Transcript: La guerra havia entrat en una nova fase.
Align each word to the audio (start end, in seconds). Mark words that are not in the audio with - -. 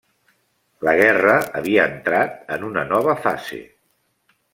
La 0.87 0.93
guerra 0.99 1.35
havia 1.59 1.85
entrat 1.97 2.39
en 2.57 2.65
una 2.71 2.87
nova 2.93 3.15
fase. 3.27 3.61